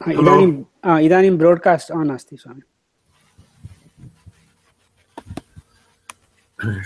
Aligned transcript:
इदानीं 0.00 0.50
इदानीं 1.06 1.36
ब्रोड्कास्ट् 1.38 1.92
आन् 1.92 2.10
अस्ति 2.10 2.36
स्वामि। 2.36 2.62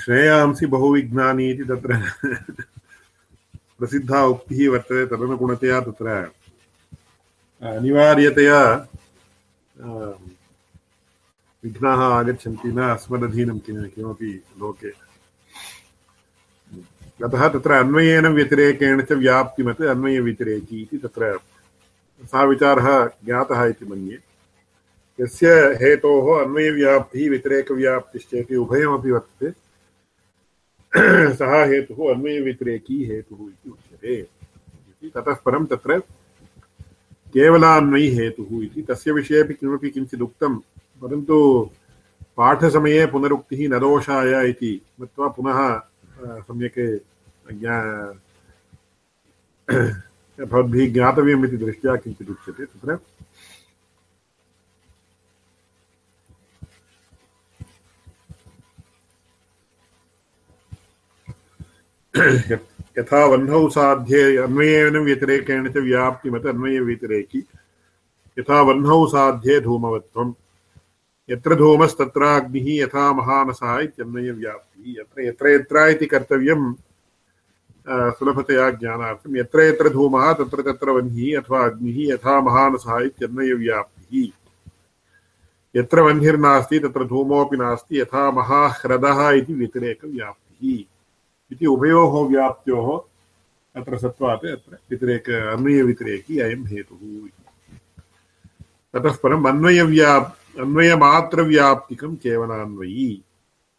श्रेयांसि 0.02 0.66
बहुविज्ञानी 0.66 1.46
इति 1.50 1.64
तत्र 1.70 1.90
प्रसिद्धा 3.78 4.18
उक्तिः 4.32 4.70
वर्तते 4.72 5.06
तदनुगुणतया 5.10 5.80
तत्र 5.86 6.08
अनिवार्यतया 7.62 8.60
विघ्नाः 11.64 12.00
आगच्छन्ति 12.04 12.68
न 12.76 12.78
अस्मदधीनं 12.94 13.58
किमपि 13.66 14.32
लोके। 14.60 14.90
अतः 17.22 17.48
तत्र 17.48 17.72
अन्वयेन 17.72 18.26
व्यतिरेकेण 18.26 19.02
च 19.02 19.12
व्याप्तिमत् 19.12 19.82
अन्वयव्यतिरेकी 19.82 20.82
इति 20.82 20.98
तत्र 20.98 21.38
सः 22.22 22.42
विचारः 22.42 22.86
ज्ञातः 23.24 23.64
इति 23.64 23.86
मन्ये। 23.86 24.18
यस्य 25.20 25.48
हेतोः 25.82 26.44
अन्वयव्याप्तिः 26.44 27.30
व्यतिरेकव्याप्तिश्चेति 27.30 28.56
उभयमपि 28.56 29.10
वर्तते, 29.10 29.50
सः 31.36 31.54
हेतुः 31.64 32.14
अन्वयव्यतिरेकी 32.14 33.04
हेतुः 33.04 33.48
इति 33.48 33.70
उच्यते। 33.70 34.22
ततः 35.14 35.34
परं 35.46 35.64
तत्र 35.66 35.98
केवलान्वयि 37.34 38.08
हेतुः 38.16 38.64
इति। 38.64 38.82
तस्य 38.82 39.12
विषयेपि 39.12 39.54
किमपि 39.54 39.90
किञ्चित् 39.90 40.22
उक्तं, 40.22 40.58
परन्तु 41.02 41.70
पाठसमये 42.36 43.06
पुनरुक्तिः 43.06 43.68
न 43.68 43.78
दोषाय 43.78 44.48
इति 44.48 44.80
मत्वा 45.00 45.28
पुनः 45.28 45.58
सम्यक् 46.46 46.78
भवद्भिः 50.38 50.92
ज्ञातव्यम् 50.92 51.44
इति 51.44 51.56
दृष्ट्या 51.56 51.96
किञ्चित् 51.96 52.30
उच्यते, 52.30 52.64
तत्र। 52.64 52.98
यथा 62.98 63.24
वह्नौ 63.24 63.68
साध्ये 63.68 64.36
अन्वयेन 64.36 64.96
व्यतिरेकेण 64.96 65.68
च 65.72 65.76
व्याप्तिमत 65.76 66.46
अन्वयव्यतिरेकी 66.46 67.38
यथा 68.38 68.60
वह्नौ 68.60 69.06
साध्ये 69.06 69.60
धूमवत्वम् 69.60 70.32
यत्र 71.30 71.54
धूमस्तत्राग्निः 71.54 72.66
यथा 72.82 73.12
महानसः 73.12 73.78
इत्यन्वयव्याप्तिः, 73.78 75.00
यत्र 75.00 75.20
यत्र 75.26 75.48
यत्र 75.48 75.86
इति 75.88 76.06
कर्तव्यं 76.06 76.72
सुलभतया 77.88 78.70
ज्ञानार्थं 78.70 79.36
यत्र 79.36 79.60
यत्र 79.60 79.90
धूमः, 79.90 80.32
तत्र 80.32 80.62
तत्र 80.62 80.90
वह्निः, 80.90 81.40
अथवा 81.40 81.64
अग्निः, 81.64 82.14
यथा 82.14 82.40
महानसः 82.40 83.00
इत्यन्वयव्याप्तिः 83.00 84.38
यत्र 85.76 86.00
वह्निर्नास्ति, 86.00 86.78
तत्र 86.78 87.04
धूमोऽपि 87.04 87.56
नास्ति, 87.56 88.00
यथा 88.00 88.30
महाह्रदः 88.30 89.30
इति 89.30 89.54
व्यतिरेकव्याप्तिः। 89.54 90.84
इति 91.52 91.66
उभयोः 91.66 92.28
व्याप्त्योः, 92.28 93.00
अत्र 93.80 93.98
सत्त्वात् 93.98 94.46
अत्र 94.46 94.78
व्यतिरेक, 94.90 95.30
अन्वयव्यतिरेकी 95.30 96.38
अयं 96.38 96.66
हेतुः 96.66 97.28
ततः 98.94 99.16
परम् 99.22 99.46
अन्वयव्याप्, 99.46 100.60
अन्वयमात्रव्याप्तिकं 100.60 102.16
केवलान्वयी। 102.16 103.22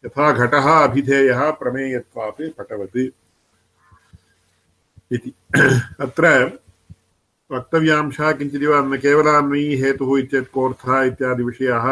यथा 0.06 0.32
घटः, 0.32 0.84
अभिधेयः, 0.84 1.50
प्रमेयत्वात् 1.50 2.58
पटवत् 2.58 3.23
इति। 5.10 5.32
अत्र 6.00 6.26
वक्तव्यांशः 7.50 8.32
किञ्चिदिव 8.32 8.74
न 8.84 8.96
केवलान्वयी 8.98 9.76
हेतुः 9.76 10.18
इत्येतत् 10.18 10.52
कोऽर्थः 10.52 11.02
इत्यादिविषयाः 11.02 11.86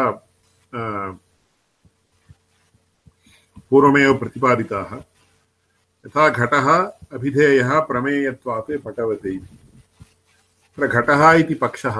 पूर्वमेव 3.69 4.13
प्रतिपादिताः। 4.17 4.95
यथा 6.05 6.27
घटः 6.29 6.67
अभिधेयः 7.13 7.79
प्रमेयत्वात् 7.79 8.71
पटवते 8.85 9.29
इति। 9.29 9.57
तत्र 10.77 10.87
घटः 10.87 11.31
इति 11.31 11.53
पक्षः, 11.53 11.97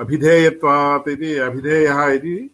अभिधेयत्वात् 0.00 1.08
इति, 1.08 1.34
अभिधेयः 1.38 2.04
इति 2.10 2.50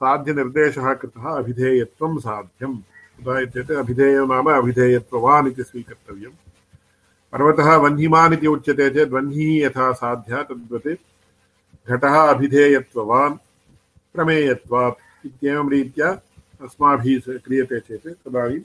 साध्यनिर्देशः 0.00 0.92
कृतः 0.94 1.28
अभिधेयत्वं 1.30 2.18
साध्यं 2.18 2.76
कुतः 2.76 3.38
इत्येतत् 3.38 3.78
अभिधेयो 3.78 4.26
नाम 4.26 4.50
अभिधेयत्ववान् 4.50 5.48
इति 5.48 5.62
स्वीकर्तव्यम्। 5.62 6.49
पर्वतः 7.32 7.76
वह्निमान् 7.76 8.34
इति 8.34 8.46
उच्यते 8.46 8.90
चेत् 8.90 9.10
वह्निः 9.10 9.66
यथा 9.66 9.92
साध्या 9.92 10.42
तद्वत् 10.42 10.88
घटः 11.90 12.14
अभिधेयत्ववान् 12.20 13.34
प्रमेयत्वात् 14.14 15.26
इत्येवं 15.26 15.70
रीत्या 15.70 16.10
अस्माभिः 16.62 17.38
क्रियते 17.38 17.80
चेत् 17.80 18.06
तदानीम् 18.06 18.62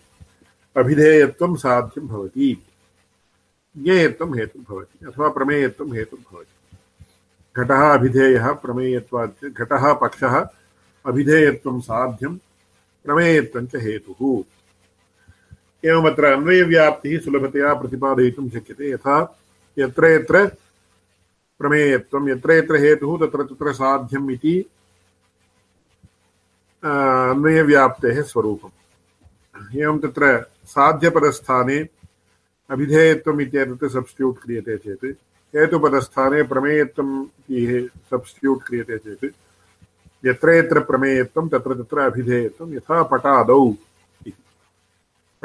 अभिधेयत्वं 0.77 1.55
साध्यं 1.55 2.07
भवति। 2.07 2.63
ज्ञेयत्वं 3.77 4.37
हेतुः 4.37 4.63
भवति 4.69 5.05
अथवा 5.05 5.29
प्रमेयत्वं 5.29 5.95
हेतुः 5.95 6.19
भवति। 6.19 6.77
घटः 7.57 7.93
अभिधेयः 7.93 8.51
प्रमेयत्वात् 8.51 9.45
घटः 9.45 9.93
पक्षः 9.93 10.47
अभिधेयत्वं 11.05 11.79
साध्यं, 11.79 12.35
प्रमेयत्वं 13.05 13.65
च 13.65 13.75
हेतुः। 13.75 14.43
एवमत्र 15.85 16.25
अन्वयव्याप्तिः 16.25 17.19
सुलभतया 17.19 17.73
प्रतिपादयितुं 17.73 18.49
शक्यते। 18.49 18.91
यथा 18.91 19.17
यत्र 19.79 20.05
यत्र 20.05 20.45
प्रमेयत्वं, 21.59 22.29
यत्र 22.29 22.51
यत्र 22.51 22.75
हेतुः, 22.75 23.17
तत्र 23.19 23.43
तत्र 23.43 23.73
साध्यम् 23.73 24.31
इति 24.31 24.65
अन्वयव्याप्तेः 26.83 28.21
स्वरूपम्। 28.21 29.77
एवं 29.79 29.99
तत्र 29.99 30.51
साध्यपदस्थाने 30.65 31.77
अभिधेयत्वम् 32.69 33.41
इत्येतत् 33.41 33.93
सब्स्टिट्यूट् 33.93 34.43
क्रियते 34.43 34.77
चेत्, 34.77 35.05
हेतुपदस्थाने 35.55 36.43
प्रमेयत्वम् 36.43 37.25
इति 37.51 37.89
सब्स्टिट्यूट् 38.11 38.63
क्रियते 38.63 38.97
चेत्, 38.97 39.25
यत्र 40.25 40.49
यत्र 40.49 40.79
प्रमेयत्वं, 40.79 41.49
तत्र 41.49 41.73
तत्र 41.73 41.99
अभिधेयत्वं, 41.99 42.73
यथा 42.73 43.03
पटादौ। 43.03 43.73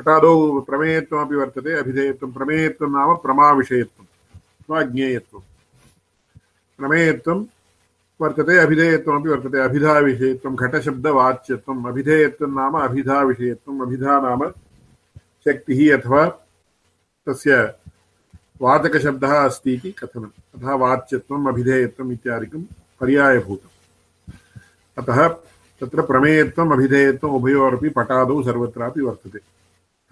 पटादौ 0.00 0.60
प्रमेयत्वमपि 0.60 1.34
वर्तते 1.34 1.72
अभिधेयत्वं 1.78 2.32
प्रमेयत्वं 2.32 2.88
नाम 2.88 3.16
प्रमाविषयत्वम् 3.16 4.06
अथवा 4.60 4.82
ज्ञेयत्वं 4.82 5.40
प्रमेयत्वं 6.78 7.44
वर्तते 8.20 8.56
अभिधेयत्वमपि 8.56 9.28
वर्तते 9.28 9.58
अभिधाविषयत्वं 9.60 10.54
घटशब्दवाच्यत्वम् 10.56 11.86
अभिधेयत्वं 11.86 12.48
नाम 12.48 12.78
अभिधाविषयत्वम्, 12.80 13.80
अभिधा 13.82 14.20
नाम 14.20 14.50
शक्तिः 15.44 15.98
अथवा 15.98 16.26
तस्य 17.26 17.74
वाचकशब्दः 18.62 19.44
अस्ति 19.44 19.74
इति 19.74 19.92
कथनम्। 19.92 20.58
अतः 20.58 20.72
वाच्यत्वम्, 20.72 21.48
अभिधेयत्वम् 21.48 22.12
इत्यादिकं 22.12 22.62
पर्यायभूतम्। 23.00 24.32
अतः 24.98 25.28
तत्र 25.80 26.02
प्रमेयत्वम्, 26.02 26.72
अभिधेयत्वम्, 26.72 27.32
उभयोरपि 27.32 27.88
पटादौ 27.88 28.42
सर्वत्रापि 28.42 29.00
वर्तते। 29.00 29.59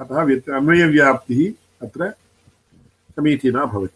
अतः 0.00 0.16
अन्वयव्याप्तिः 0.56 1.52
अत्र 1.86 2.10
समीचीना 3.16 3.64
भवति। 3.64 3.94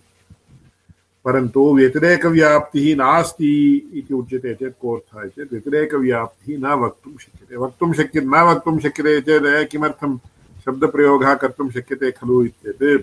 परन्तु 1.24 1.76
व्यतिरेकव्याप्तिः 1.76 2.96
नास्ति 2.96 3.76
इति 3.94 4.14
उच्यते 4.14 4.54
चेत् 4.54 4.80
कोऽर्थः 4.80 5.28
चेत् 5.28 5.52
व्यतिरेकव्याप्तिः 5.52 6.58
न 6.58 6.66
वक्तुं 6.66 7.16
शक्यते। 7.16 7.56
वक्तुं 7.56 7.92
शक्य 7.92 8.20
न 8.20 8.34
वक्तुं 8.34 8.78
शक्यते 8.78 9.20
चेत् 9.20 9.70
किमर्थं 9.70 10.18
शब्दप्रयोगः 10.64 11.34
कर्तुं 11.34 11.70
शक्यते 11.70 12.10
खलु 12.10 12.44
इत्येत्। 12.44 13.02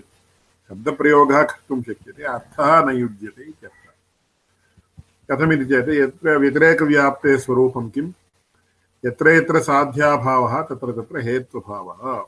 शब्दप्रयोगः 0.68 1.42
कर्तुं 1.42 1.82
शक्यते, 1.82 2.22
अर्थः 2.22 2.84
न 2.84 2.96
युज्यते 2.96 3.42
इत्यर्थः 3.42 3.90
कथमिति 5.30 5.64
चेत्, 5.64 5.88
यत्र 5.88 6.38
व्यतिरेकव्याप्तेः 6.38 7.36
स्वरूपं 7.36 7.90
किं? 7.90 8.12
यत्र 9.06 9.28
यत्र 9.28 9.60
साध्याभावः, 9.60 10.62
तत्र 10.62 10.92
तत्र 10.92 11.20
हेत्वभावः 11.20 12.24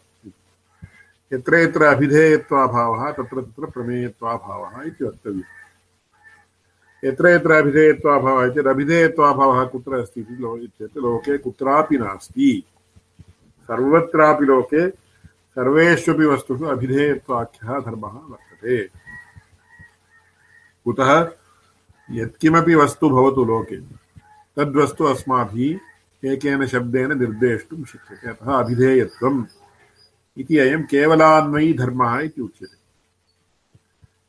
यत्र 1.32 1.54
यत्र 1.54 1.82
अभिधेयत्वाभावः, 1.82 3.10
तत्र 3.10 3.42
तत्र 3.42 3.70
प्रमेयत्वाभावः 3.70 4.82
इति 4.86 5.04
वक्तव्यम्। 5.04 5.42
यत्र 7.04 7.28
यत्र 7.28 7.50
अभिधेयत्वाभावः 7.50 8.54
चेत् 8.54 8.66
अभिधेयत्वाभावः 8.66 9.64
कुत्र 9.64 9.94
अस्ति 9.94 10.20
इति 10.20 10.34
लो 10.34 10.66
चेत् 10.66 10.96
लोके 10.96 11.38
कुत्रापि 11.38 11.98
नास्ति। 11.98 12.64
सर्वत्रापि 13.62 14.44
लोके 14.44 14.90
सर्वेष्वपि 15.52 16.24
वस्तुषु 16.24 16.64
अभिधेयत्वाख्यः 16.64 17.80
धर्मः 17.80 18.10
वर्तते। 18.10 18.84
कुतः 20.84 21.30
यत्किमपि 22.10 22.74
वस्तु 22.74 23.10
भवतु 23.10 23.44
लोके, 23.44 23.80
तद्वस्तु 24.56 25.04
अस्माभिः 25.04 26.30
एकेन 26.32 26.66
शब्देन 26.66 27.18
निर्देष्टुं 27.18 27.84
शक्यते। 27.84 28.28
अतः 28.28 28.52
अभिधेयत्वम्। 28.52 29.44
इति 30.38 30.58
अयं 30.58 30.82
केवलान्वयी 30.82 31.74
धर्मः 31.74 32.18
इति 32.18 32.40
उच्यते। 32.40 32.76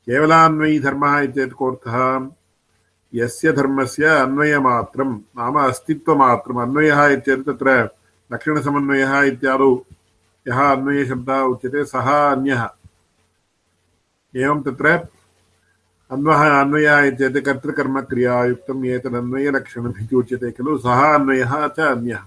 केवलान्वयी 0.05 0.79
धर्मः 0.79 1.19
इत्येतत् 1.19 1.53
कोऽर्थः? 1.53 2.29
यस्य 3.13 3.51
धर्मस्य 3.51 4.05
अन्वयमात्रं, 4.05 5.13
नाम 5.13 5.59
अस्तित्वमात्रम्, 5.59 6.61
अन्वयः 6.61 7.05
इत्येतत् 7.05 7.45
तत्र 7.45 7.89
लक्षणसमन्वयः 8.33 9.21
इत्यादौ 9.21 9.85
यः 10.47 10.71
अन्वयशब्दः 10.71 11.39
उच्यते, 11.39 11.85
सः 11.85 12.31
अन्यः। 12.31 12.69
एवं 14.35 14.61
तत्र 14.61 14.87
अन्वः 16.11 16.61
अन्वयः 16.61 16.99
इत्येतत् 16.99 17.45
कर्तृकर्मक्रियायुक्तम् 17.45 18.85
एतदन्वयलक्षणम् 18.85 20.03
इति 20.03 20.15
उच्यते 20.15 20.51
खलु, 20.51 20.77
सः 20.77 21.15
अन्वयः 21.15 21.67
च 21.67 21.79
अन्यः। 21.79 22.19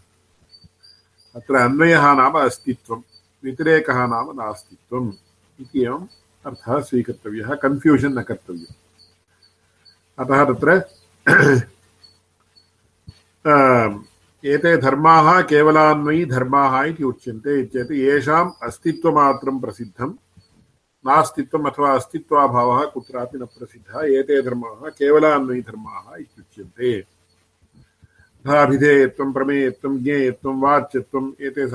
अत्र 1.36 1.54
अन्वयः 1.54 2.14
नाम 2.14 2.32
अस्तित्वं 2.32 3.02
व्यतिरेकः 3.46 4.06
नाम 4.06 4.40
नास्तित्वम् 4.40 5.12
इति 5.60 5.84
एवम् 5.84 6.06
अर्थः 6.46 6.80
न 8.18 8.22
कर्तव्यम्। 8.28 8.74
अतः 10.18 10.44
तत्र 10.44 10.82
एते 14.44 14.76
धर्माः 14.76 15.42
केवलान्वयी 15.42 16.24
धर्माः 16.26 16.84
इति 16.84 17.04
उच्यन्ते 17.04 17.66
चेत् 17.66 17.92
येषाम् 17.92 18.50
अस्तित्वमात्रं 18.62 19.60
प्रसिद्धं 19.60 20.14
नास्तित्वम् 21.04 21.66
अथवा 21.66 21.94
अस्तित्वाभावः 21.94 22.84
कुत्रापि 22.90 23.38
न 23.38 23.46
प्रसिद्धः, 23.46 24.18
एते 24.18 24.42
धर्माः 24.42 24.88
केवलान्वयी 24.98 25.62
धर्माः 25.62 26.16
इत्युच्यन्ते 26.16 27.04
अभिधेयत्वं 28.46 29.32
प्रमेयत्वं, 29.32 30.02
ज्ञेयत्वं 30.02 30.60
वाच्यत्वम् 30.60 31.32
एते 31.40 31.66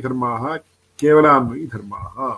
धर्माः 0.00 0.56
केवलान्वयी 1.00 1.66
धर्माः 1.66 2.36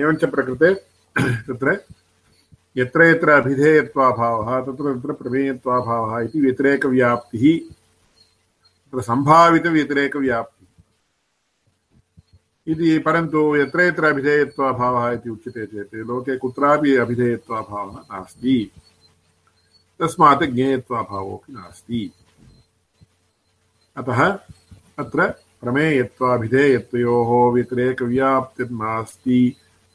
एवञ्च 0.00 0.24
प्रकृते 0.24 0.74
तत्र 1.20 1.84
यत्र 2.76 3.02
यत्र 3.02 3.28
अभिधेयत्वाभावः, 3.30 4.60
तत्र 4.60 4.96
तत्र 4.96 5.12
प्रमेयत्वाभावः 5.12 6.20
इति 6.20 6.40
व्यतिरेकव्याप्तिः, 6.40 7.58
तत्र 8.86 9.02
सम्भावितव्यतिरेकव्याप्तिः। 9.02 10.58
इति 12.72 12.98
परन्तु 12.98 13.56
यत्र 13.56 13.80
यत्र 13.80 14.04
अभिधेयत्वाभावः 14.04 15.10
इति 15.10 15.30
उच्यते 15.30 15.66
चेत् 15.66 15.94
लोके 15.94 16.36
कुत्रापि 16.38 16.96
अभिधेयत्वाभावः 16.96 17.98
नास्ति। 18.00 18.72
तस्मात् 20.00 20.44
ज्ञेयत्वाभावोऽपि 20.44 21.52
नास्ति। 21.52 22.12
अतः 23.96 24.38
अत्र 24.98 25.34
प्रमेयत्वाभिधेयत्वयोः 25.62 27.30
व्यतिरेकव्याप्तिर्नास्ति। 27.54 29.40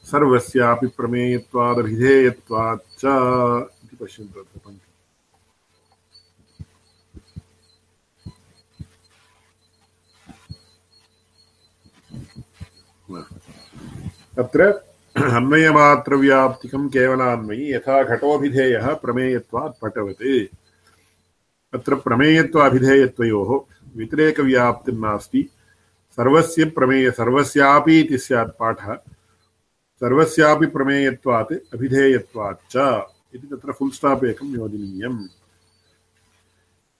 सर्वस्यापि 0.04 0.86
प्रमेयत्वादभिधेयत्वाच्च 0.86 3.02
इति 3.84 3.96
पश्यन्तु 4.00 4.40
अत्र 4.40 4.58
पङ्क्ति। 4.64 4.90
अत्र 14.38 14.60
अन्वयमात्रव्याप्तिकं 15.36 16.88
केवलान्वयी 16.88 17.72
यथा 17.72 18.02
घटोऽभिधेयः 18.02 18.94
प्रमेयत्वात् 18.94 19.80
पटवत् 19.82 20.22
अत्र 21.74 21.94
प्रमेयत्वाभिधेयत्वयोः 21.94 23.60
व्यतिरेकव्याप्तिर्नास्ति। 23.96 25.48
सर्वस्य 26.16 26.64
प्रमेय 26.76 27.10
सर्वस्यापि 27.10 27.98
इति 28.00 28.18
स्यात् 28.18 28.58
पाठः। 28.58 28.94
सर्वस्यापि 30.00 30.66
प्रमेयत्वात् 30.66 31.52
अभिधेयत्वाच्च 31.74 32.76
इति 33.34 33.46
तत्र 33.46 33.72
फुल् 33.72 33.90
स्टाप् 33.90 34.24
एकं 34.24 34.48
योजनीयम् 34.54 35.18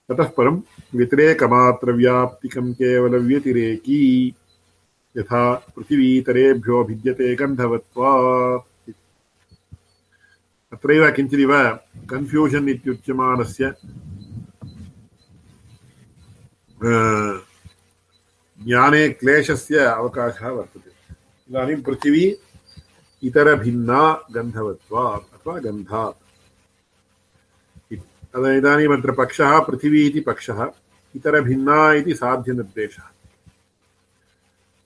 ततः 0.09 0.27
परं 0.37 0.55
व्यतिरेकमात्रव्याप्तिकं 0.95 2.73
केवलव्यतिरेकी 2.73 4.01
यथा 5.15 5.43
पृथिवीतरेभ्यो 5.75 6.83
भिद्यते 6.83 7.35
गन्धवत्वात्। 7.35 8.91
अत्रैव 10.73 11.03
किञ्चिदिव 11.11 11.53
कन्फ्यूषन् 12.09 12.69
इत्युच्यमानस्य 12.69 13.65
ज्ञाने 18.63 19.09
क्लेशस्य 19.09 19.77
अवकाशः 19.77 20.47
वर्तते। 20.47 21.13
इदानीं 21.49 21.83
पृथिवी 21.83 22.37
इतरभिन्ना 23.23 24.27
गन्धवत्वात् 24.31 25.33
अथवा 25.33 25.59
गन्धात् 25.59 26.21
इदानीमत्र 28.35 29.11
पक्षः, 29.11 29.59
पृथिवी 29.59 30.07
इति 30.07 30.19
पक्षः 30.19 30.71
इतरभिन्ना 31.15 31.93
इति 31.93 32.13
साध्यनिर्देशः। 32.13 33.03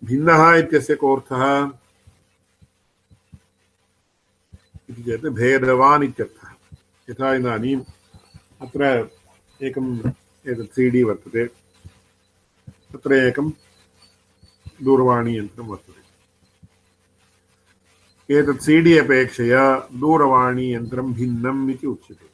भिन्नः 0.04 0.56
इत्यस्य 0.56 0.96
कोऽर्थः? 0.96 1.72
इति 4.90 5.04
चेत् 5.04 5.26
भेदवान् 5.26 6.04
इत्यर्थः। 6.04 6.50
यथा 7.10 7.34
इदानीम् 7.36 7.82
अत्र 8.62 9.10
एकम् 9.64 10.00
एतत् 10.48 10.74
सी 10.74 11.04
वर्तते। 11.04 11.59
तत्र 12.94 13.14
एकं 13.14 13.52
दूरवाणीयन्त्रं 14.84 15.66
वर्तते। 15.66 16.00
एतत् 18.34 18.62
सी 18.62 18.82
डी 18.82 18.98
अपेक्षया 18.98 19.80
दूरवाणीयन्त्रं 19.80 21.14
भिन्नम् 21.14 21.72
इति 21.72 21.88
उच्यते। 21.88 22.30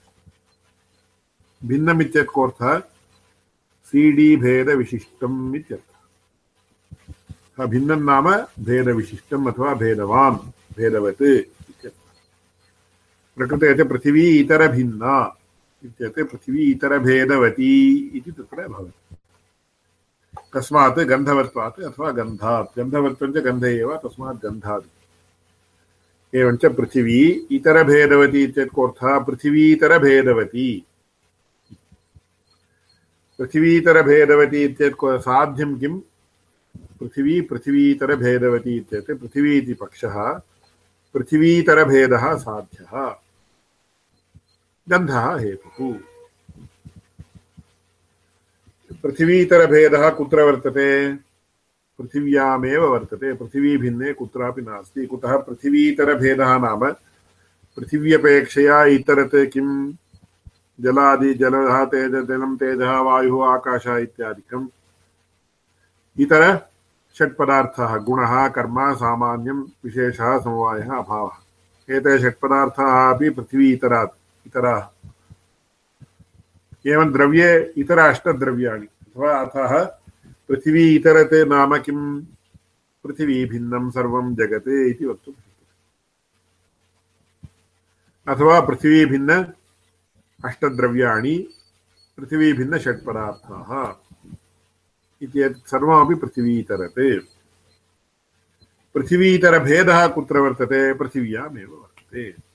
भिन्नम् 1.67 2.01
इत्यत् 2.01 2.27
कोऽर्थः 2.27 2.81
सी 3.83 4.11
डी 4.11 4.35
भेदविशिष्टम् 4.35 5.55
इत्यर्थः। 5.55 7.65
भिन्नं 7.65 8.01
नाम 8.01 8.45
भेदविशिष्टम् 8.59 9.47
अथवा 9.47 9.73
भेदवान्, 9.73 10.51
भेदवत् 10.77 11.21
इत्यर्थः। 11.21 11.99
प्रकृते 13.37 13.75
च 13.75 13.89
पृथिवी 13.89 14.37
इतरभिन्ना 14.37 15.37
इत्यर्थे 15.85 16.23
पृथिवी 16.23 16.71
इतरभेदवती 16.71 17.95
इति 17.95 18.31
तत्र 18.31 18.67
भवति। 18.67 19.04
कस्मात् 20.55 20.99
गन्धवत्वात् 20.99 21.81
अथवा 21.81 22.11
गन्धात्। 22.11 22.79
गन्धवत्वं 22.79 23.33
च 23.33 23.37
गन्ध 23.37 23.63
एव 23.63 23.97
तस्मात् 23.97 24.45
गन्धात्। 24.45 24.83
एवञ्च 26.35 26.65
पृथिवी 26.65 27.47
इतरभेदवती 27.51 28.43
इत्येतत् 28.43 28.73
कोऽर्थः? 28.73 29.19
पृथिवीतरभेदवती। 29.19 30.85
पृथिवीतरभेदवती 33.39 34.63
इत्येतत् 34.63 35.21
साध्यं 35.21 35.79
किं 35.79 35.99
पृथिवी 36.99 37.41
पृथिवीतरभेदवती 37.41 38.77
इत्येतत् 38.77 39.21
पृथिवी 39.21 39.57
इति 39.57 39.73
पक्षः। 39.73 40.39
पृथिवीतरभेदः 41.13 42.35
साध्यः। 42.35 43.15
गन्धः 44.89 45.37
हेतुः। 45.37 46.14
पृथिवीतरभेदः 49.03 50.09
कुत्र 50.09 50.41
वर्तते? 50.41 51.15
पृथिव्यामेव 51.99 52.85
वर्तते। 52.85 53.33
पृथिवीभिन्ने 53.33 54.13
कुत्रापि 54.13 54.61
नास्ति। 54.61 55.05
कुतः 55.05 55.37
पृथिवीतरभेदः 55.37 56.59
नाम? 56.59 56.91
पृथिव्यपेक्षया 57.75 58.83
इतरत् 58.83 59.31
किं 59.35 59.93
जलादि, 60.81 61.33
जलः, 61.33 61.85
तेज, 61.85 62.11
जलं, 62.11 62.57
तेजः, 62.57 62.97
वायुः, 62.97 63.47
आकाशः 63.47 63.97
इत्यादिकम्। 63.97 64.67
इतर 66.19 66.69
षट्पदार्थः, 67.19 67.97
गुणः, 67.97 68.47
कर्म 68.47 68.95
सामान्यं 68.95 69.61
विशेषः, 69.61 70.39
समवायः, 70.39 70.91
अभावः। 70.91 71.31
एते 71.95 72.19
षट्पदार्थाः 72.19 73.15
अपि 73.15 73.29
पृथिवी 73.29 73.73
इतरात् 73.73 74.47
इतराः। 74.47 74.94
एवं 76.85 77.11
द्रव्ये 77.11 77.73
इतर 77.77 77.97
अष्टद्रव्याणि 77.97 78.85
अथवा 78.85 79.39
अतः 79.41 79.83
पृथिवी 80.47 80.95
इतरत् 80.95 81.33
नाम 81.47 81.77
किं 81.77 81.99
पृथिवी 83.03 83.45
भिन्नं 83.45 83.89
सर्वं 83.89 84.35
जगत् 84.35 84.67
इति 84.67 85.05
वक्तुं 85.05 85.33
अथवा 88.27 88.59
पृथिवी 88.59 89.05
भिन्न 89.05 89.31
अष्टद्रव्याणि, 90.45 91.35
पृथिवी 92.17 92.53
भिन्न 92.53 92.77
षट्पदार्थाः 92.77 93.71
इति 95.21 95.39
एतत् 95.41 95.69
सर्वमपि 95.69 96.15
पृथिवीतरत् 96.15 96.99
पृथिवीतरभेदः 98.93 100.07
कुत्र 100.07 100.39
वर्तते? 100.39 100.93
पृथिव्यामेव 100.93 101.71
वर्तते। 101.71 102.54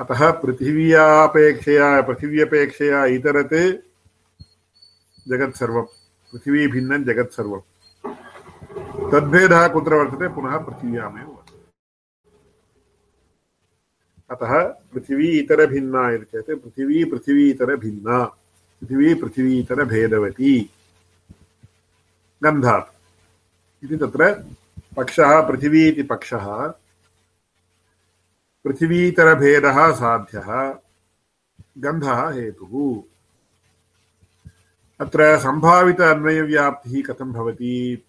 अतः 0.00 0.30
पृथिव्यापेक्षया, 0.30 2.00
पृथिव्यपेक्षया 2.00 3.04
इतरत् 3.04 3.54
जगत् 5.28 5.56
सर्वं 5.56 5.82
पृथिवी 6.32 6.66
भिन्नं 6.68 7.04
जगत् 7.04 7.32
तद्भेदः 9.12 9.68
कुत्र 9.68 9.94
वर्तते? 9.94 10.28
पुनः 10.28 10.56
पृथिव्यामेव 10.56 11.26
वर्तते। 11.26 11.58
अतः 14.30 14.62
पृथिवी 14.92 15.28
इतरभिन्ना 15.38 16.10
इति 16.10 16.24
चेत् 16.24 16.62
पृथिवी 16.62 17.04
पृथिवी 17.04 17.50
इतरभिन्ना 17.50 18.24
पृथिवी 18.24 19.14
पृथिवी 19.14 19.58
इतरभेदवती 19.58 20.70
गन्धात्। 22.44 22.88
इति 23.84 23.96
तत्र 23.96 24.44
पक्षः, 24.96 25.40
पृथिवी 25.48 25.88
इति 25.88 26.02
पक्षः 26.02 26.74
पृथिवीतरभेदः 28.64 29.92
साध्यः। 29.92 30.78
गन्धः 31.78 32.30
हेतुः। 32.30 33.02
अत्र 35.00 35.38
सम्भावित 35.38 36.00
अन्वयव्याप्तिः 36.00 37.02
कथं 37.02 37.32
भवति? 37.32 38.04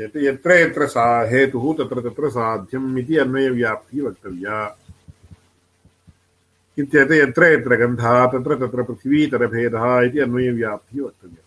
यत्र 0.00 0.20
यत्र 0.52 0.86
सा 0.86 1.22
तत्र 1.74 2.00
तत्र 2.00 2.30
साध्यम् 2.30 2.98
इति 2.98 3.16
वक्तव्या। 4.00 4.78
इत्येतत् 6.78 7.12
यत्र 7.12 7.44
यत्र 7.44 7.76
गन्धः, 7.76 8.26
तत्र 8.26 8.66
तत्र 8.66 8.82
इति 10.02 10.18
अन्वयव्याप्तिः 10.18 11.04
वक्तव्या। 11.04 11.44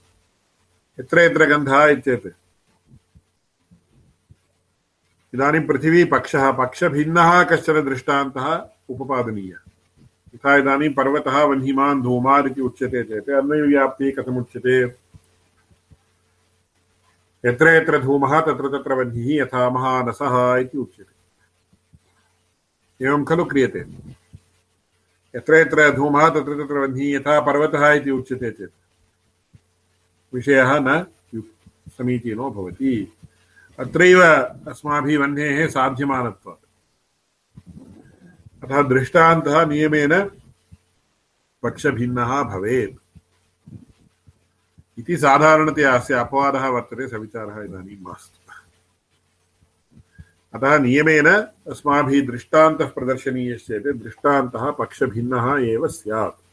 यत्र 0.99 1.19
यत्र 1.19 1.45
गन्धः 1.45 1.85
इदानीं 5.35 5.61
पृथिवी 5.67 6.03
पक्षः, 6.05 6.51
पक्षभिन्नः 6.51 7.43
कश्चन 7.43 7.81
दृष्टान्तः 7.85 8.47
उपपादनीयः। 8.89 9.59
यथा 10.35 10.55
इदानीं 10.55 10.93
पर्वतः 10.93 11.43
वह्निमान् 11.43 12.01
धूमात् 12.01 12.47
इति 12.47 12.61
उच्यते 12.61 13.03
चेत्, 13.03 13.29
अन्वयव्याप्तिः 13.29 14.11
कथमुच्यते 14.11 14.77
यत्र 17.43 17.67
यत्र 17.67 17.99
धूमः, 17.99 18.39
तत्र 18.41 18.69
तत्र 18.69 18.93
वह्निः, 18.93 19.41
यथा 19.41 19.69
महानसः 19.69 20.55
इति 20.55 20.77
उच्यते। 20.77 21.13
एवं 23.05 23.23
खलु 23.25 23.45
क्रियते। 23.45 23.79
यत्र 25.35 25.55
यत्र 25.55 25.91
धूमः, 25.91 26.29
तत्र 26.29 26.63
तत्र 26.63 26.77
वह्निः, 26.77 27.15
यथा 27.15 27.39
पर्वतः 27.39 27.91
इति 27.91 28.11
उच्यते 28.11 28.51
चेत्, 28.51 28.73
विषयः 30.33 30.79
न 30.79 31.05
समीचीनो 31.97 32.49
भवति। 32.51 33.13
अत्रैव 33.79 34.21
अस्माभिः 34.71 35.19
वह्नेः 35.19 35.67
साध्यमानत्वात् 35.67 36.63
अतः 38.63 38.81
दृष्टान्तः 38.81 39.65
नियमेन 39.65 40.31
पक्षभिन्नः 41.63 42.43
भवेत्। 42.43 42.95
इति 44.99 45.17
साधारणतया 45.17 45.95
अस्य 45.95 46.13
अपवादः 46.13 46.67
वर्तते, 46.67 47.07
सविचारः 47.07 47.63
इदानीं 47.63 47.97
मास्तु। 48.01 48.39
अतः 50.53 50.77
नियमेन 50.77 51.27
अस्माभिः 51.71 52.27
दृष्टान्तः 52.27 52.89
प्रदर्शनीयश्चेत् 52.89 53.87
दृष्टान्तः 53.87 54.71
पक्षभिन्नः 54.71 55.57
एव 55.67 55.87
स्यात्। 55.87 56.44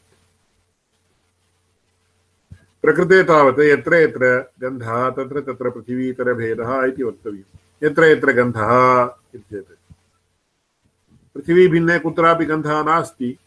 प्रकृते 2.83 3.23
तावत् 3.23 3.59
यत्र 3.59 3.95
यत्र 3.95 4.53
गन्धः, 4.61 5.09
तत्र 5.09 5.41
तत्र 5.41 5.69
पृथिवीतरभेदः 5.69 6.83
इति 6.83 7.03
वक्तव्यं 7.03 7.57
यत्र 7.83 8.03
यत्र 8.03 8.31
गन्धः 8.31 9.03
इति 9.35 9.39
चेत् 9.39 9.67
पृथिवीभिन्ने 11.35 11.99
कुत्रापि 11.99 12.45
गन्धः 12.45 12.83
नास्ति। 12.83 13.37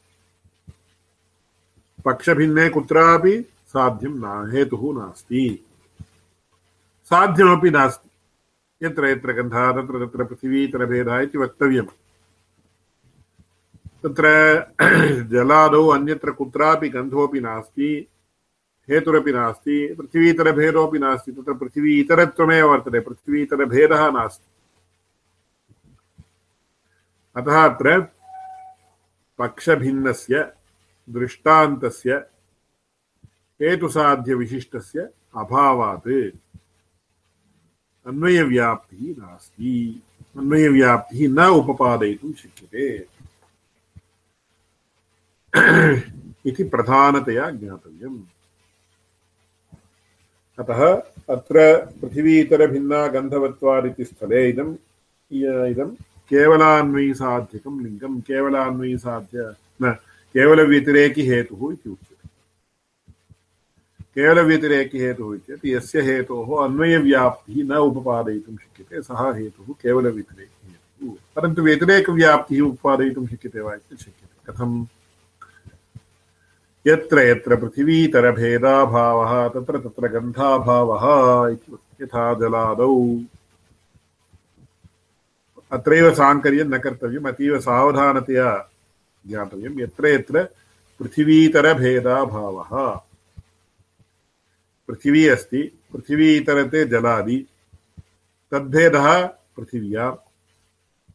पक्षभिन्ने 2.04 2.68
कुत्रापि 2.68 3.42
साध्यं 3.66 4.10
न, 4.10 4.50
हेतुः 4.54 5.00
नास्ति। 5.00 5.66
साध्यमपि 7.04 7.70
नास्ति। 7.70 8.10
यत्र 8.86 9.06
यत्र 9.06 9.32
गन्धः, 9.32 9.72
तत्र 9.72 10.06
तत्र 10.06 10.24
पृथिवीतरभेदः 10.24 11.18
इति 11.18 11.38
वक्तव्यम्। 11.38 11.86
तत्र 14.02 14.26
जलादौ 15.32 15.88
अन्यत्र 15.88 16.30
कुत्रापि 16.30 16.88
गन्धोऽपि 16.88 17.40
नास्ति। 17.40 18.08
हेतुरपि 18.90 19.32
नास्ति 19.32 19.94
पृथिवीतरभेदोऽपि 19.94 20.98
नास्ति, 20.98 21.32
तत्र 21.32 21.54
पृथिवी 21.54 22.00
इतरत्वमेव 22.00 22.72
वर्तते 22.72 23.00
पृथिवीतरभेदः 23.00 24.10
नास्ति। 24.10 24.52
अतः 27.36 27.64
अत्र 27.64 28.00
पक्षभिन्नस्य, 29.38 30.52
दृष्टान्तस्य, 31.10 32.14
हेतुसाध्यविशिष्टस्य 33.62 35.08
अभावात् 35.36 36.08
अन्वयव्याप्तिः 38.06 39.22
नास्ति। 39.22 40.02
अन्वयव्याप्तिः 40.36 41.28
न 41.28 41.46
उपपादयितुं 41.46 42.32
शक्यते। 42.32 43.06
इति 46.46 46.64
प्रधानतया 46.64 47.50
ज्ञातव्यम्। 47.50 48.22
अतः 50.58 50.80
अत्र 51.34 51.76
पृथिवीतरभिन्ना 52.00 53.06
गन्धवत्वादिति 53.06 54.04
स्थले 54.04 54.48
इदम् 54.48 54.76
इदं 55.72 55.90
केवलान्वयिसाध्यकं 56.30 57.74
लिङ्गं, 57.82 58.20
केवलान्वयिसाध्य, 58.20 59.54
न 59.82 59.90
केवलव्यतिरेकि 60.34 61.22
हेतुः 61.28 61.72
इति 61.72 61.88
उच्यते। 61.90 62.28
केवलव्यतिरेकि 64.14 64.98
हेतुः 65.00 65.38
यस्य 65.66 66.00
हेतोः 66.00 66.64
अन्वयव्याप्तिः 66.64 67.64
न 67.64 67.76
उपपादयितुं 67.76 68.56
शक्यते, 68.56 69.02
सः 69.02 69.32
हेतुः 69.36 69.74
केवलव्यतिरेकि 69.82 70.68
हेतुः 70.68 71.16
परन्तु 71.36 71.62
व्यतिरेकव्याप्तिः 71.62 72.60
उपपादयितुं 72.62 73.26
शक्यते 73.26 73.60
वा 73.60 73.74
इति 73.74 73.96
शक्यते। 73.96 74.52
कथम्? 74.52 74.86
यत्र 76.86 77.18
यत्र 77.18 77.56
पृथिवीतरभेदाभावः, 77.56 79.48
तत्र 79.48 79.78
तत्र 79.78 80.08
गन्धाभावः 80.08 81.56
यथा 82.02 82.34
जलादौ 82.34 83.18
अत्रैव 85.72 86.14
साङ्कर्यं 86.14 86.64
न 86.64 86.78
कर्तव्यम्, 86.78 87.26
अतीव 87.26 87.60
सावधानतया 87.60 88.70
ज्ञातव्यं 89.28 89.80
यत्र 89.80 90.06
यत्र 90.06 90.48
पृथिवीतरभेदाभावः। 91.00 93.00
पृथिवी 94.88 95.28
अस्ति 95.28 95.78
पृथिवी 95.92 96.36
इतरते 96.36 96.84
जलादि, 96.84 97.46
तद्भेदः 98.52 99.26
पृथिव्या। 99.26 100.16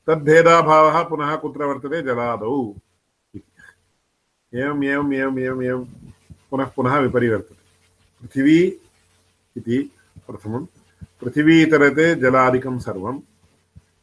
तद्भेदाभावः 0.08 1.04
पुनः 1.04 1.36
कुत्र 1.36 1.64
वर्तते? 1.64 2.02
जलादौ। 2.02 2.76
एवम् 4.56 4.84
एवम् 4.84 5.14
एवम् 5.14 5.40
एवम् 5.40 5.64
एवं 5.64 5.84
पुनः 6.52 6.66
पुनः 6.66 6.98
विपरिवर्तते। 6.98 7.56
पृथिवी 8.22 8.64
इति 9.58 9.92
प्रथमं 10.28 10.66
पृथिवी 11.22 11.62
इतरते 11.62 12.16
जलादिकं 12.16 12.80
सर्वं 12.80 13.20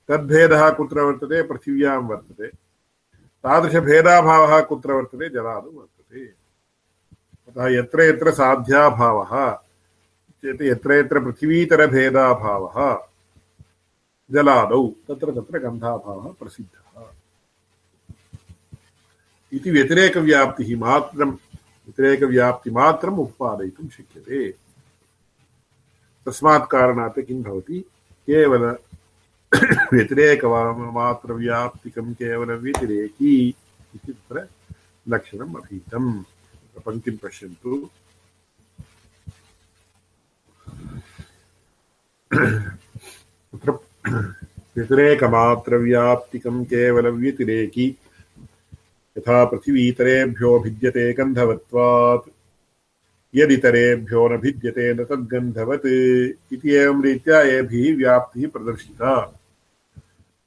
तद्भेदः 0.09 0.71
कुत्र 0.71 1.01
वर्तते? 1.01 1.43
पृथिव्यां 1.43 2.03
वर्तते। 2.03 2.47
तादृशभेदाभावः 3.45 4.61
कुत्र 4.61 4.93
वर्तते? 4.93 5.29
जलादौ 5.29 5.71
वर्तते। 5.71 6.25
अतः 7.49 7.79
यत्र 7.79 8.01
यत्र 8.01 8.31
साध्याभावः, 8.31 9.55
चेत् 10.43 10.63
यत्र 10.63 10.93
यत्र 10.93 11.21
पृथिवीतरभेदाभावः, 11.21 12.99
जलादौ, 14.31 14.89
तत्र 14.89 15.31
तत्र 15.31 15.59
गन्धाभावः 15.59 16.33
प्रसिद्धः। 16.33 16.88
इति 19.53 19.71
व्यतिरेकव्याप्तिः 19.71 20.79
मात्रं 20.79 21.31
व्यतिरेकव्याप्तिमात्रम् 21.31 23.19
उत्पादयितुं 23.19 23.89
शक्यते। 23.89 24.55
तस्मात् 26.27 26.71
कारणात् 26.71 27.21
किं 27.21 27.43
भवति? 27.43 27.85
केवल 28.27 28.77
व्यतिरेकमात्रव्याप्तिकं 29.93 32.15
केवलव्यतिरेकी 32.15 33.49
इति 33.49 34.13
तत्र 34.13 34.49
लक्षणम् 35.09 35.57
अधीतम्। 35.57 36.23
पङ्क्तिं 36.87 37.17
पश्यन्तु। 37.17 37.91
तत्र 43.53 43.71
व्यतिरेकमात्रव्याप्तिकं 44.77 46.65
केवलव्यतिरेकि 46.65 47.97
यथा 49.19 49.45
पृथिवीतरेभ्यो 49.45 50.61
भिद्यते 50.61 51.13
गन्धवत्वात्। 51.13 52.31
यदितरेभ्यो 53.35 54.29
न 54.29 54.37
भिद्यते 54.37 54.95
न 54.95 55.05
तद्गन्धवत् 55.05 55.87
इति 56.53 56.71
एवं 56.71 57.03
रीत्या 57.03 57.41
एभिः 57.41 57.97
व्याप्तिः 57.97 58.49
प्रदर्शिता। 58.49 59.41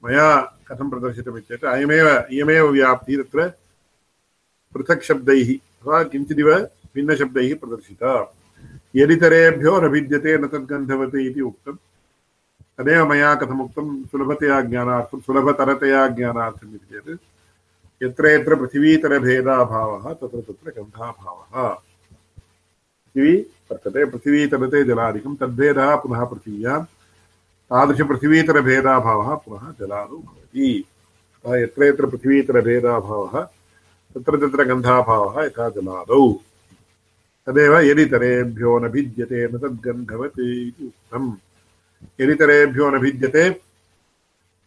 मया 0.04 0.40
कथं 0.40 0.90
प्रदर्शितमित्येतत् 0.90 1.64
अयमेव, 1.64 2.24
इयमेव 2.32 2.68
व्याप्तिः 2.68 3.22
तत्र 3.22 3.48
पृथक् 4.74 5.02
शब्दैः 5.02 5.54
अथवा 5.54 6.02
किञ्चिदिव 6.02 6.54
भिन्नशब्दैः 6.94 7.54
प्रदर्शिता। 7.54 8.34
यदितरेभ्यो 8.96 9.80
न 9.80 9.88
भिद्यते 9.88 10.38
न 10.38 10.46
तद्गन्धवते 10.46 11.26
इति 11.26 11.40
उक्तम् 11.40 11.76
तदेव 12.78 13.10
मया 13.10 13.34
कथमुक्तं, 13.34 14.04
सुलभतया 14.04 14.60
ज्ञानार्थं, 14.60 15.20
सुलभतरतया 15.20 16.08
ज्ञानार्थम् 16.08 16.74
इति 16.74 17.00
चेत्। 17.00 17.20
यत्र 18.02 18.26
यत्र 18.26 18.54
पृथिवीतरभेदाभावः, 18.54 20.14
तत्र 20.14 20.40
तत्र 20.40 20.70
गन्धाभावः। 20.70 21.68
पृथिवी 21.68 23.36
वर्तते, 23.36 24.04
पृथिवीतरते 24.04 24.84
जलादिकं, 24.84 25.34
तद्भेदः 25.34 25.96
पुनः 25.96 26.24
पृथिव्यां। 26.24 26.84
तादृशपृथिवीतरभेदाभावः 27.70 29.34
पुनः 29.34 29.72
जलादौ 29.80 30.16
भवति। 30.16 30.84
अतः 31.44 31.56
यत्र 31.56 31.84
यत्र 31.84 32.06
पृथिवीतरभेदाभावः, 32.06 33.42
तत्र 34.14 34.46
तत्र 34.46 34.64
गन्धाभावः 34.64 35.44
यथा 35.44 35.68
जलादौ। 35.68 36.32
तदेव 37.46 37.78
यदितरेभ्यो 37.78 38.78
न 38.78 38.88
भिद्यते 38.88 39.48
न 39.48 39.58
तद्गन्धवति 39.58 40.68
इति 40.68 40.84
उक्तम्। 40.86 41.32
यदितरेभ्यो 42.20 42.90
न 42.90 42.98
भिद्यते 42.98 43.60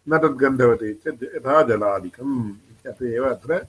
न 0.09 0.17
तद्गन्धवति 0.17 0.93
चेत् 0.93 1.23
यथा 1.23 1.63
जलादिकम्। 1.63 2.53
अत 2.87 3.01
एव 3.01 3.25
अत्र 3.29 3.67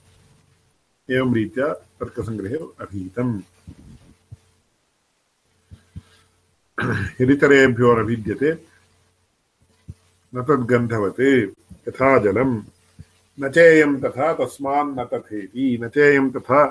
एवं 1.09 1.33
रीत्या 1.33 1.73
तर्कसङ्ग्रहे 1.73 2.55
अधीतम्। 2.55 3.41
यदितरेभ्यो 7.21 7.93
न 10.35 10.43
तद्गन्धवत्, 10.43 11.19
यथा 11.87 12.17
जलम्। 12.17 12.61
न 13.39 13.49
चेयं 13.49 14.01
तथा 14.01 14.33
तस्मान्न 14.33 15.03
तथेति, 15.03 15.77
न 15.81 15.89
चेयं 15.89 16.29
तथा 16.31 16.65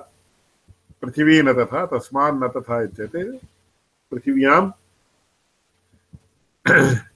पृथिवी 1.02 1.42
न 1.42 1.52
तथा 1.52 1.86
तस्मान्न 1.86 2.48
तथा 2.48 2.82
इत्येते 2.82 3.38
पृथिव्यां 4.10 4.70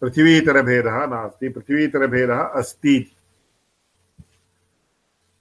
पृथिवीतरभेदः 0.01 1.07
नास्ति, 1.07 1.49
पृथिवीतरभेदः 1.49 2.41
अस्ति 2.41 3.13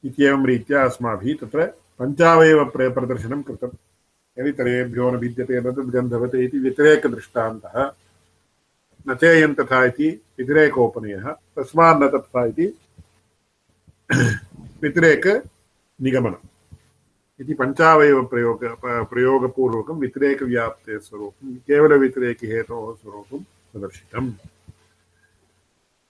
इत्येवं 0.06 0.46
रीत्या 0.46 0.84
अस्माभिः 0.84 1.36
तत्र 1.42 1.66
पञ्चावयव 2.00 2.66
प्रदर्शनं 2.66 3.42
कृतं। 3.42 3.70
यदि 4.40 4.52
तरेभ्यो 4.52 5.12
न 5.12 5.18
भिद्यते 5.18 5.62
न 5.62 5.72
तद्गन्धवते 5.72 6.46
इति 6.46 6.60
व्यतिरेकदृष्टान्तः 6.60 7.92
न 9.10 9.16
चेयं 9.16 9.54
तथा 9.54 9.86
इति 9.86 10.10
व्यतिरेकोपनयः। 10.38 11.32
तस्मान्न 11.32 12.08
तथा 12.08 12.46
इति 12.46 12.68
व्यतिरेकनिगमनम्। 14.82 16.48
इति 17.40 17.54
पञ्चावयवप्रयोग 17.54 18.60
प्रयोगपूर्वकं 19.10 19.94
व्यतिरेकव्याप्तेः 19.94 20.98
स्वरूपं 20.98 21.56
केवलव्यतिरेकिहेतोः 21.56 22.96
स्वरूपं 22.96 23.40
प्रदर्शितम्। 23.40 24.32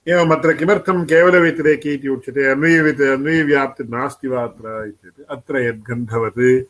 एवमत्र 0.08 0.52
किमर्थं 0.52 1.04
केवलव्यतिरेकी 1.04 1.94
इति 1.94 2.08
उच्यते 2.08 2.50
अन्वयव्यति 2.50 3.04
अन्वयव्याप्तिर्नास्ति 3.04 4.28
वा 4.28 4.42
अत्र 4.42 4.84
इत्युक्ते 4.88 5.22
अत्र 5.30 5.58
यद्गन्धवत्, 5.58 6.64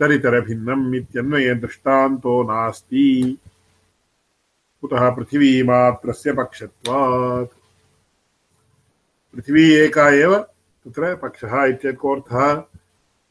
तरितरभिन्नम् 0.00 0.94
इत्यन्वये 0.94 1.54
दृष्टान्तो 1.54 2.42
नास्ति। 2.42 3.38
कुतः 4.80 5.10
पृथिवीमात्रस्य 5.10 6.32
पक्षत्वात्? 6.32 7.48
पृथिवी 9.34 9.72
एका 9.72 10.08
एव, 10.08 10.38
तत्र 10.38 11.16
पक्षः 11.16 11.64
इत्यर्थः 11.64 12.62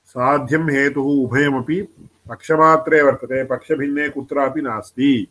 साध्यं 0.05 0.71
हेतुः 0.71 1.03
उभयमपि 1.03 1.81
पक्षमात्रे 2.29 3.01
वर्तते, 3.01 3.43
पक्षभिन्ने 3.43 4.09
कुत्रापि 4.09 4.61
नास्ति। 4.61 5.27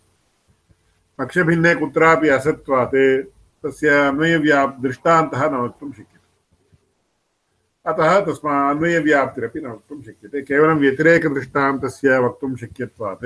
पक्षभिन्ने 1.19 1.75
कुत्रापि 1.75 2.29
असत्त्वात् 2.29 3.23
तस्य 3.67 3.89
अन्वयव्या 3.89 4.67
दृष्टान्तः 4.67 5.51
न 5.51 5.55
वक्तुं 5.55 5.93
शक्यते। 5.93 6.23
अतः 7.91 8.21
तस्मा 8.27 8.71
अन्वयव्याप्तिरपि 8.71 9.61
न 9.61 9.67
वक्तुं 9.67 10.03
शक्यते। 10.03 10.43
केवलं 10.43 10.75
व्यतिरेकदृष्टान्तस्य 10.75 12.19
वक्तुं 12.19 12.57
शक्यत्वात्। 12.57 13.25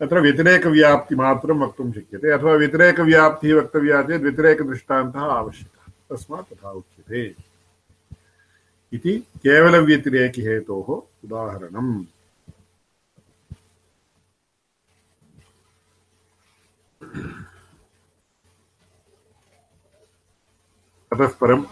तत्र 0.00 0.20
व्यतिरेकव्याप्तिमात्रं 0.20 1.60
वक्तुं 1.60 1.92
शक्यते। 1.92 2.30
अथवा 2.30 2.52
व्यतिरेकव्याप्तिः 2.52 3.56
वक्तव्या 3.56 4.02
चेत् 4.02 4.22
व्यतिरेकदृष्टान्तः 4.22 5.20
आवश्यकः। 5.20 5.92
तस्मात् 6.10 6.52
तथा 6.52 6.70
उच्यते। 6.70 7.34
इति 8.92 9.18
केवलव्यतिरेकिहेतोः 9.18 10.88
उदाहरणम्। 11.24 12.06
ततः 21.16 21.32
परम् 21.40 21.64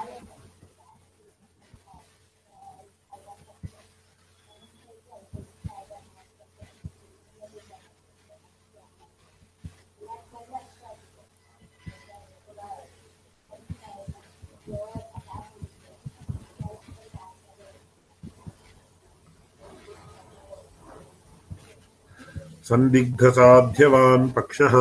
सन्दिग्धसाध्यवान् 22.65 24.31
पक्षः। 24.37 24.75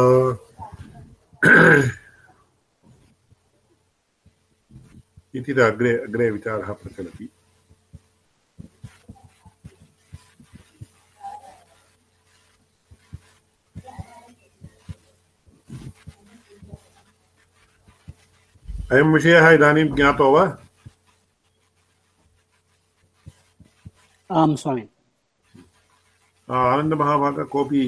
इति 5.54 5.62
अग्रे 5.62 5.92
अग्रे 6.04 6.30
विचारः 6.32 6.74
प्रचलति। 6.74 7.30
अयं 18.92 19.14
विषयः 19.14 19.50
इदानीं 19.50 19.86
ज्ञातो 19.96 20.32
वा? 20.34 20.44
आं 24.32 24.56
स्वामी। 24.56 24.86
आनन्दमहाभाग 26.50 27.40
कोऽपि 27.46 27.84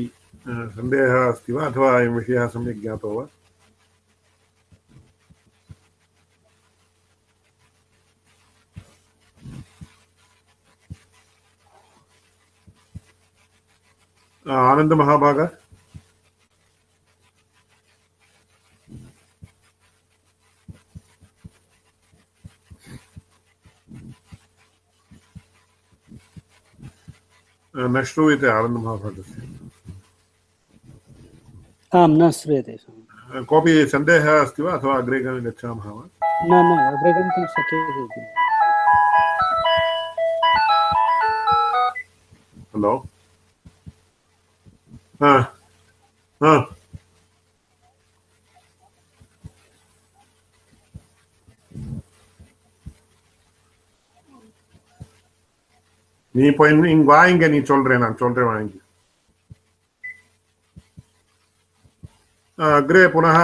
सन्देहः 0.48 1.30
अस्ति 1.30 1.54
वा? 1.54 1.66
अथवा 1.66 1.90
अयं 1.98 2.10
विषयः 2.10 2.48
सम्यक् 2.48 2.82
ज्ञातो 2.82 3.10
वा? 3.14 3.26
आनन्दमहाभाग 14.76 15.40
न 27.76 28.04
श्रूयते 28.12 28.48
आनन्दमहाभागस्य 28.50 29.42
आं 31.92 32.08
न 32.20 32.32
श्रूयते 32.40 32.78
कोऽपि 33.52 33.74
सन्देहः 33.94 34.42
अस्ति 34.42 34.62
वा? 34.64 34.74
अथवा 34.78 34.96
अग्रे 34.98 35.20
गच्छामः 35.26 35.90
वा? 35.92 36.04
न 36.50 36.54
न 36.68 36.78
अग्रे 36.92 37.12
गन्तुं 37.20 37.46
शक्यते 37.56 38.24
हलो 42.76 42.94
நீ 56.35 56.43
இப்போ 56.53 56.65
இங்க 56.71 57.07
வா 57.11 57.21
இங்க 57.33 57.47
நீ 57.55 57.61
சொல்றேன் 57.73 58.03
நான் 58.05 58.23
சொல்றேன் 58.23 58.51
வாங்கி 58.53 58.79
अग्रे 62.59 63.07
पुनः 63.09 63.37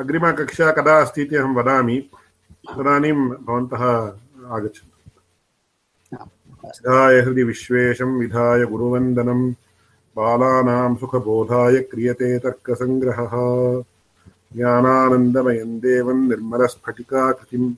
अग्रिमकक्षा 0.00 0.70
कदा 0.72 0.92
अस्ति 1.00 1.20
इति 1.22 1.36
अहं 1.36 1.54
वदामि 1.54 1.96
तदानीं 2.68 3.12
भवन्तः 3.48 3.82
आगच्छन्तु 4.56 4.96
विधाय 6.66 7.20
हृदि 7.20 7.42
विश्वेशं 7.42 8.16
विधाय 8.18 8.64
गुरुवन्दनं 8.66 9.42
बालानां 10.16 10.94
सुखबोधाय 10.96 11.78
क्रियते 11.90 12.30
तर्कसङ्ग्रहः 12.38 13.34
ज्ञानानन्दमयं 14.54 15.78
देवं 15.80 16.26
निर्मलस्फटिकाकृतिम् 16.28 17.74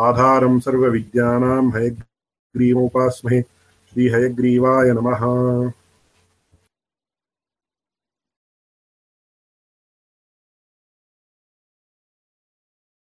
आधारं 0.00 0.58
सर्वविद्यानां 0.60 1.62
हयग्रीवोपास्महे 2.49 3.41
श्रीहयग्रीवाय 3.89 4.91
नमः। 4.91 5.21